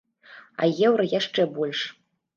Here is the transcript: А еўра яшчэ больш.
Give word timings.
А 0.61 0.69
еўра 0.87 1.05
яшчэ 1.19 1.47
больш. 1.59 1.79